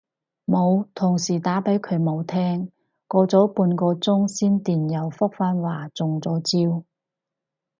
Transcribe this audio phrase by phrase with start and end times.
[0.47, 2.71] 冇，同事打畀佢冇聽，
[3.07, 6.83] 過咗半個鐘先電郵覆返話中咗招